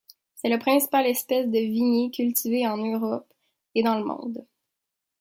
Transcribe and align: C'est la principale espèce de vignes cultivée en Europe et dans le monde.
C'est 0.33 0.49
la 0.49 0.57
principale 0.57 1.05
espèce 1.05 1.45
de 1.45 1.59
vignes 1.59 2.09
cultivée 2.09 2.65
en 2.67 2.77
Europe 2.77 3.31
et 3.75 3.83
dans 3.83 3.99
le 3.99 4.03
monde. 4.03 4.47